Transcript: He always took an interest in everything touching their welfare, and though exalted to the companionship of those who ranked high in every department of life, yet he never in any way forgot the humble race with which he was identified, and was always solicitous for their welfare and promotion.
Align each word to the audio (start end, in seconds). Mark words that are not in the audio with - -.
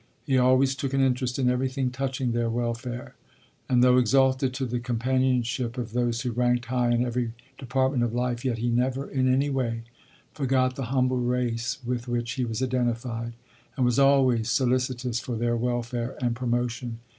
He 0.23 0.35
always 0.35 0.73
took 0.73 0.95
an 0.95 1.01
interest 1.01 1.37
in 1.37 1.47
everything 1.47 1.91
touching 1.91 2.31
their 2.31 2.49
welfare, 2.49 3.13
and 3.69 3.83
though 3.83 3.97
exalted 3.99 4.51
to 4.55 4.65
the 4.65 4.79
companionship 4.79 5.77
of 5.77 5.91
those 5.93 6.21
who 6.21 6.31
ranked 6.31 6.65
high 6.65 6.89
in 6.89 7.05
every 7.05 7.33
department 7.59 8.01
of 8.01 8.11
life, 8.11 8.43
yet 8.43 8.57
he 8.57 8.67
never 8.71 9.07
in 9.07 9.31
any 9.31 9.51
way 9.51 9.83
forgot 10.33 10.75
the 10.75 10.85
humble 10.85 11.19
race 11.19 11.77
with 11.85 12.07
which 12.07 12.31
he 12.31 12.45
was 12.45 12.63
identified, 12.63 13.33
and 13.77 13.85
was 13.85 13.99
always 13.99 14.49
solicitous 14.49 15.19
for 15.19 15.35
their 15.35 15.55
welfare 15.55 16.17
and 16.19 16.35
promotion. 16.35 16.97